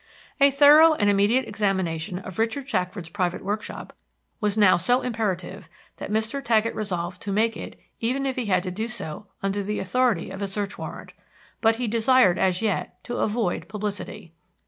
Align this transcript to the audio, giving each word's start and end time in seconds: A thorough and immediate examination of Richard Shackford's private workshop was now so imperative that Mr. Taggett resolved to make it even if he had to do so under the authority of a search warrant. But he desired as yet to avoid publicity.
A 0.39 0.49
thorough 0.49 0.93
and 0.95 1.11
immediate 1.11 1.47
examination 1.47 2.17
of 2.17 2.39
Richard 2.39 2.67
Shackford's 2.67 3.09
private 3.09 3.43
workshop 3.43 3.95
was 4.39 4.57
now 4.57 4.75
so 4.75 5.01
imperative 5.01 5.65
that 5.97 6.09
Mr. 6.09 6.43
Taggett 6.43 6.73
resolved 6.73 7.21
to 7.21 7.31
make 7.31 7.55
it 7.55 7.79
even 7.99 8.25
if 8.25 8.35
he 8.35 8.47
had 8.47 8.63
to 8.63 8.71
do 8.71 8.87
so 8.87 9.27
under 9.43 9.61
the 9.61 9.77
authority 9.77 10.31
of 10.31 10.41
a 10.41 10.47
search 10.47 10.75
warrant. 10.75 11.13
But 11.61 11.75
he 11.75 11.87
desired 11.87 12.39
as 12.39 12.63
yet 12.63 12.97
to 13.03 13.17
avoid 13.17 13.67
publicity. 13.67 14.33